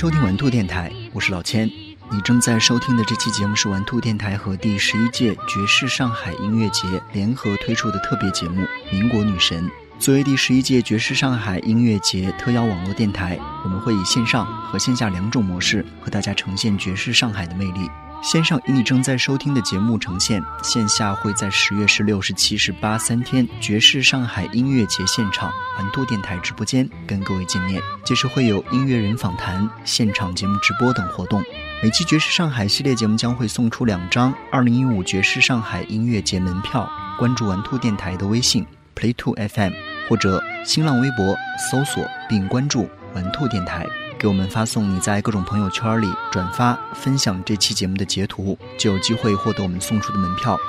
[0.00, 1.70] 收听玩兔电台，我是老千。
[2.10, 9.62] 你正在收听的这期节目是玩兔电台和第十一届爵士上海音乐节联合推出的特别节目《民国女神》。
[9.98, 17.86] 作为第十一届爵士上海音乐节特邀网络电台，我们会以线上和线下两种模式和大家呈现爵士上海的魅力。
[18.22, 27.80] 线上以你正在收听的节目呈现，线下会在十月十六、十七、十八三天爵士上海音乐节现场玩兔电台直播间跟各位见面。
[28.04, 31.42] 届时会有音乐人访谈、现场节目直播等活动。
[31.82, 36.88] 每期爵士上海系列节目将会送出两张二零一五爵士上海音乐节门票。
[37.18, 39.72] 关注玩兔电台的微信 Play Two FM
[40.08, 41.36] 或者新浪微博
[41.70, 43.86] 搜索并关注玩兔电台。
[44.20, 50.60] 给我们发送你在各种朋友圈里转发分享这期节目的截图，就有机会获得我们送出的门票。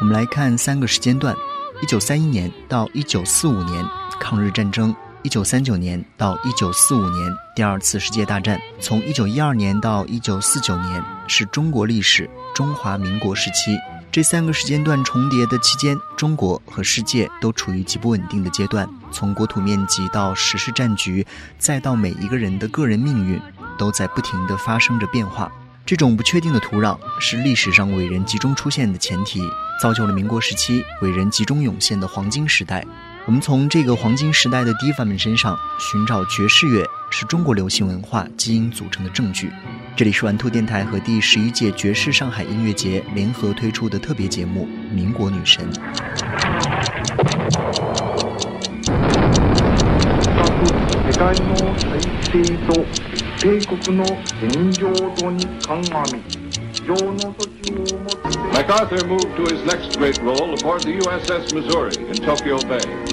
[0.00, 1.34] 我们来看三个时间段：
[1.82, 3.84] 一九三一年到一九四五年，
[4.20, 4.94] 抗日战争；
[5.24, 13.76] 一九三九年到一九四五年，第二次世界大战；从一九一二年到一九四九年，是中国历史中华民国时期。
[14.12, 18.88] 这三个时间段重叠的期间，中国和世界都处于极不稳定的阶段。
[19.12, 21.24] 从国土面积到时事战局，
[21.58, 23.40] 再到每一个人的个人命运，
[23.78, 25.52] 都在不停地发生着变化。
[25.86, 29.40] 这种不确定的土壤是历史上伟人集中出现的前提，
[29.80, 32.84] 造就了民国时期伟人集中涌现的黄金时代。
[33.26, 39.51] 我们从这个黄金时代的低凡们身上寻找爵士乐是中国流行文化基因组成的证据。
[39.95, 45.71] 这里是玩兔电台和第十一届爵士上海音乐节联合推出的特別節目《民國女神》。
[51.05, 51.99] 世界の再
[52.31, 52.85] 生と
[53.39, 54.03] 帝国の
[54.41, 56.45] 現状とに鑑み
[56.85, 63.08] 情の措置をもって MacArthur moved to his next great role aboard the USS Missouri in Tokyo Bay.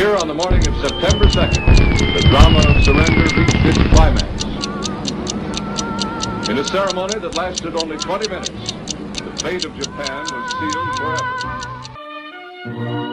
[0.00, 4.44] Here on the morning of September 2nd, the drama of surrender reached its climax.
[6.48, 10.96] In a ceremony that lasted only 20 minutes, the fate of Japan was sealed
[12.64, 13.09] forever.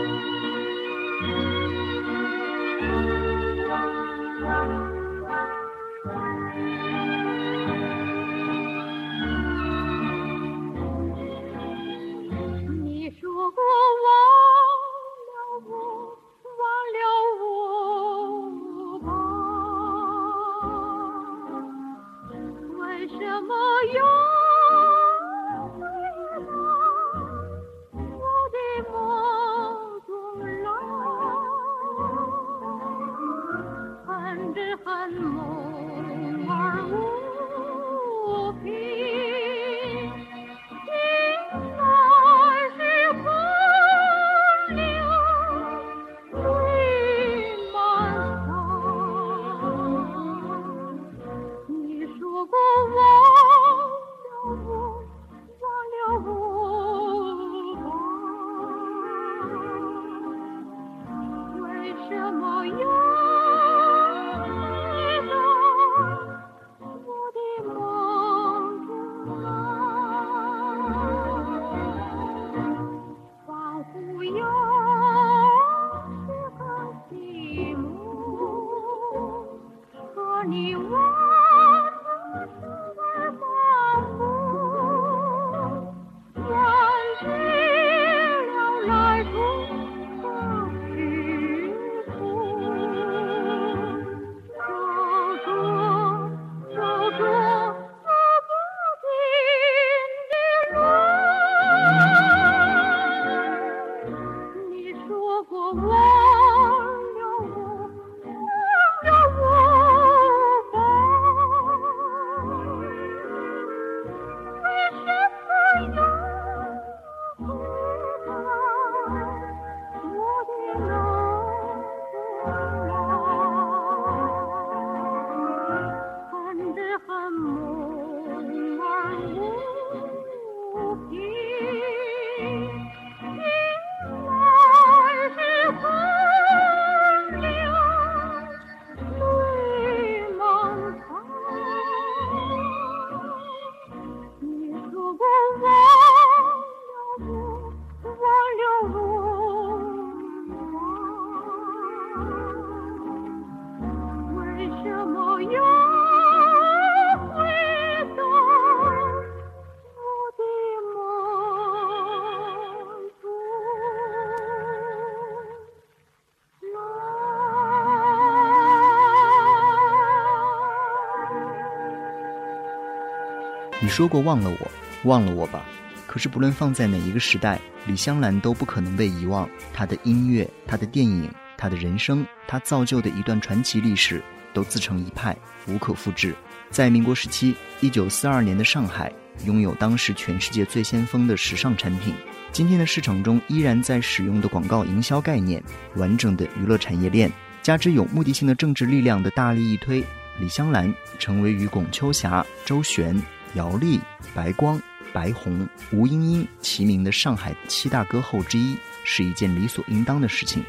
[173.98, 174.72] 说过忘了我，
[175.10, 175.66] 忘了我吧。
[176.06, 179.50] 可是不论放在哪一个时代，李香兰都不可能被遗忘。
[179.74, 181.28] 她的音乐，她的电影，
[181.58, 184.22] 她的人生，她造就的一段传奇历史，
[184.54, 185.36] 都自成一派，
[185.66, 186.36] 无可复制。
[186.70, 189.12] 在民国时期，一九四二年的上海，
[189.46, 192.14] 拥有当时全世界最先锋的时尚产品。
[192.52, 195.60] 今天的市场中依然在使用的广告营销概念，
[195.96, 197.32] 完整的娱乐产业链，
[197.64, 200.04] 加之有目的性的政治力量的大力一推，
[200.40, 203.20] 李香兰成为与龚秋霞、周璇、
[203.56, 204.00] 姚丽、
[204.34, 204.82] 白光。
[205.14, 210.62] 白虹、吴英英齐名的上海七大歌后之一，是一件理所应当的事情。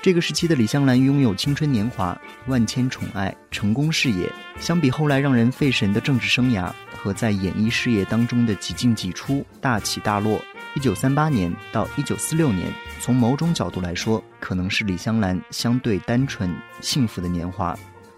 [0.00, 2.16] 这个时期的李香兰拥有青春年华、
[2.46, 4.30] 万千宠爱、成功事业，
[4.60, 10.40] 相比后来让人费神的政治生涯和在演艺事业当中的几进几出、大起大落，
[10.74, 17.76] 一九三八年到一九四六年，从某种角度来说，可能是李香兰相对单纯、幸福的年华。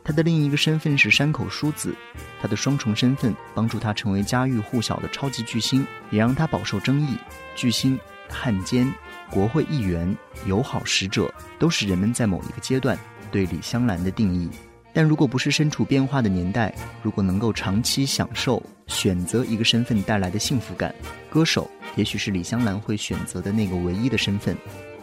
[0.09, 1.95] 他的另一个身份是山口淑子，
[2.41, 7.15] 他的双重身份帮助他成为家喻户晓的超级巨星，也让他饱受争议。
[7.55, 8.91] 巨星、汉奸、
[9.31, 10.17] 国会议员、
[10.47, 12.99] 友好使者，都是人们在某一个阶段
[13.31, 14.49] 对李香兰的定义。
[14.95, 20.95] 但如果不是身处变化的年代，如果能够长期享受选择一个身份带来的幸福感，
[21.29, 24.57] 歌手也许是李香兰会选择的那个唯一的身份。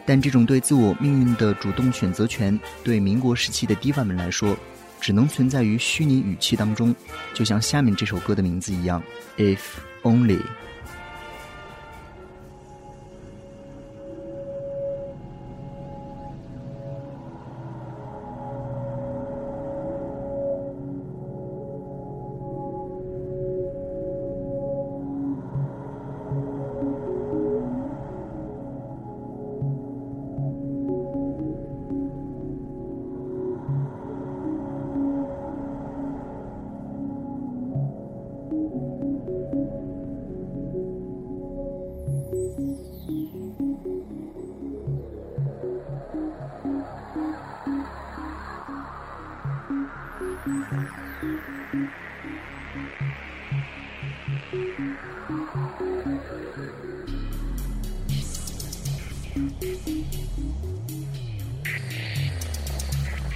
[0.04, 4.58] 但这种对自我命运的主动选择权，对民国时期的 diva 们来说，
[5.00, 6.96] 只能存在于虚拟语气当中，
[7.34, 9.02] 就像下面这首歌的名字一样
[9.38, 9.60] ，If
[10.04, 10.40] Only。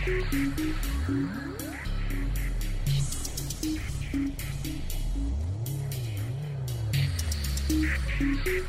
[0.05, 0.33] Thank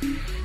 [0.03, 0.39] you.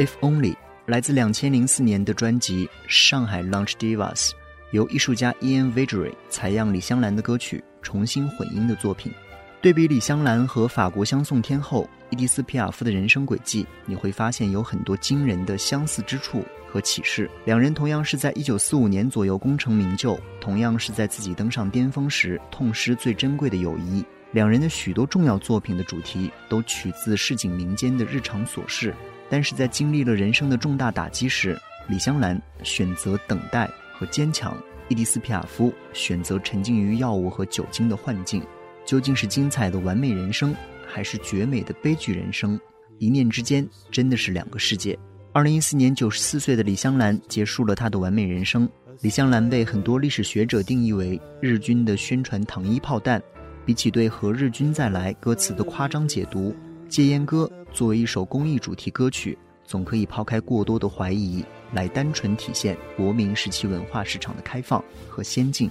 [0.00, 0.52] If Only》
[0.86, 4.28] 来自两千零四年的专辑《上海 Lunch Divas》，
[4.70, 9.12] 由艺术家 Ian v i d r y 采样李香兰的歌曲，重新混音的作品。
[9.60, 17.30] 对比李香兰和法国香颂天后伊迪丝·皮亚夫的人生轨迹，你会发现有很多惊人的相似之处和启示。
[17.44, 24.02] 两人同样是在一九四五年左右功成名就，同样是在自己登上巅峰时痛失最珍贵的友谊。
[24.32, 28.94] 两人的许多重要作品的主题都取自市井民间的日常琐事，
[29.30, 31.56] 但是在经历了人生的重大打击时，
[31.88, 38.42] 李香兰选择等待和坚强，伊迪丝·皮亚夫选择沉浸于药物和酒精的幻境。
[38.84, 42.58] 究竟是精彩的完美人生，还是绝美的悲剧人生？
[42.98, 44.98] 一念之间，真的是两个世界。
[45.32, 48.68] 二零一四年，九十四岁的李香兰结束了她的完美人生。
[49.00, 53.22] 李香兰被很多历史学者定义为日军的宣传糖衣炮弹。
[53.64, 56.50] 比起对“和日军再来”歌词的夸张解读，
[56.88, 65.70] 《戒烟歌》作为一首公益主题歌曲，总可以抛开过多的怀疑，来单纯体现国民时期文化市场的开放和先进。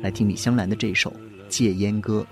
[0.00, 1.10] 来听李香兰的这首
[1.48, 2.26] 《戒烟歌》。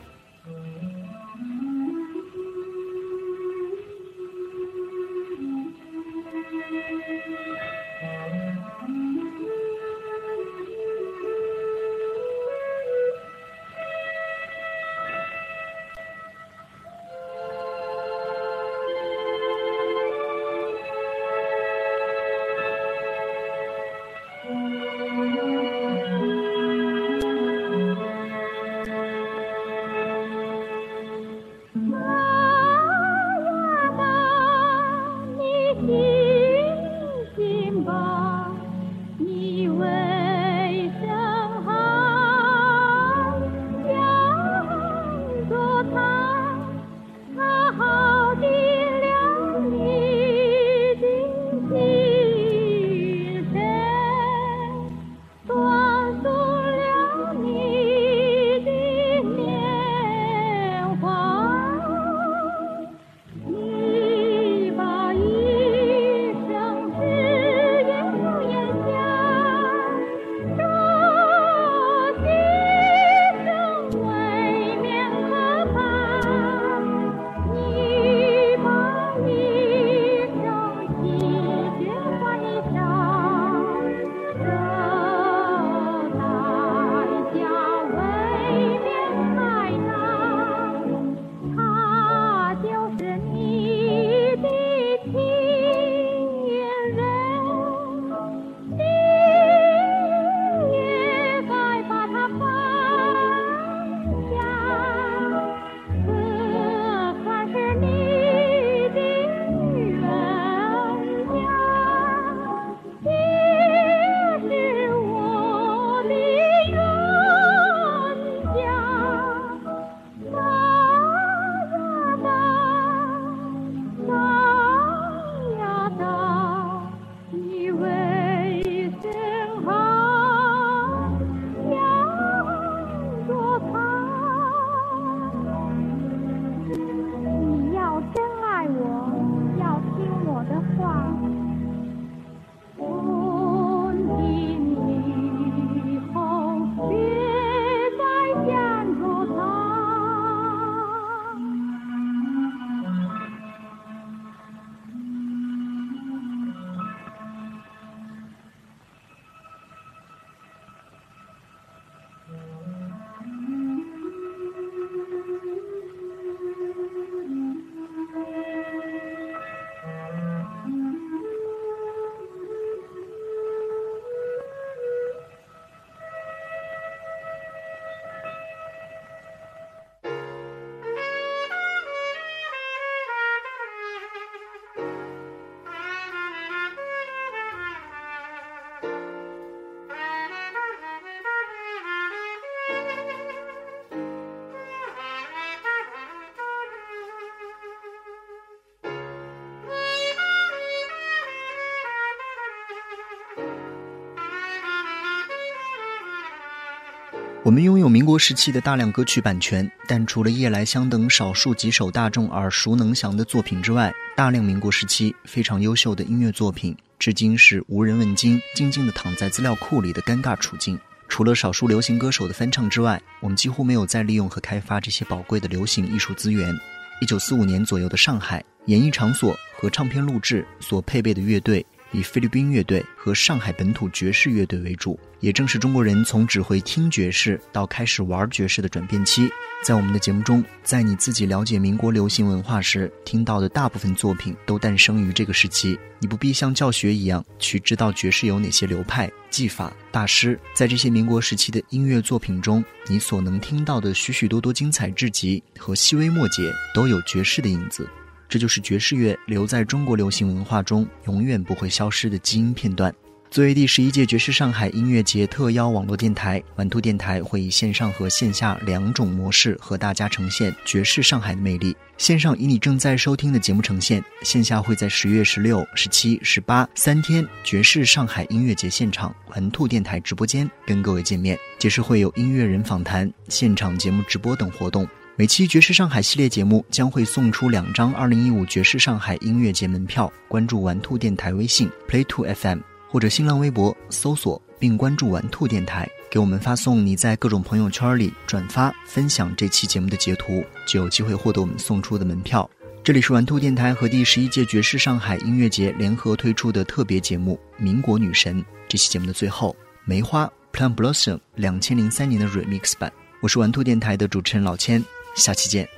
[207.52, 220.80] 我们拥有民国时期的大量歌曲版权，但除了《夜来香》等少数几首大众耳熟能详的作品之外，大量民国时期非常优秀的音乐作品，至今是无人问津，静静地躺在资料库里的尴尬处境。
[221.10, 226.58] 除了少数流行歌手的翻唱之外，我们几乎没有再利用和开发这些宝贵的流行艺术资源。
[227.02, 231.66] 一九四五年左右的上海，演艺场所和唱片录制所配备的乐队。
[231.92, 239.28] 以菲律宾乐队和上海本土爵士乐队为主，也正是中国人从只会听爵士到开始玩爵士的转变期。
[239.62, 245.78] 在我们的节目中，在你自己了解民国流行文化时，听到的大部分作品都诞生于这个时期。
[246.00, 257.88] 你不必像教学一样去知道爵士有哪些流派、技法、大师，在这些民国时期的音乐作品中，你所能听到的许许多多精彩至极和细微末节，都有爵士的影子。
[258.32, 262.90] 这就是爵士乐留在中国流行文化中永远不会消失的基因片段。
[263.30, 271.76] 作为第十一届爵士上海音乐节特邀网络电台，晚兔电台会以线上和线下两种模式和大家呈现爵士上海的魅力。
[271.98, 281.38] 线上以你正在收听的节目呈现，线下会在十月十六、十七、十八三天爵士上海音乐节现场晚兔电台直播间跟各位见面。
[281.58, 284.88] 届时会有音乐人访谈、现场节目直播等活动。
[285.22, 290.12] 每期爵士上海系列节目将会送出两张2015爵士上海音乐节门票。
[290.26, 292.58] 关注玩兔电台微信 Play Two FM
[292.88, 302.50] 或者新浪微博搜索并关注玩兔电台，给我们发送你在各种朋友圈里转发分享这期节目的截图，就有机会获得我们送出的门票。
[302.82, 308.40] 这里是玩兔电台和第十一届爵士上海音乐节联合推出的特别节目《民国女神》。
[308.66, 309.54] 这期节目的最后，
[309.84, 312.92] 梅花 Plum Blossom 两千零三年的 Remix 版。
[313.20, 314.84] 我是玩兔电台的主持人老千。
[315.14, 315.68] 下期见。